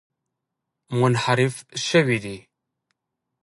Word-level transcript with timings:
منحرف 0.99 1.55
شوي 1.87 2.17
دي. 2.23 2.37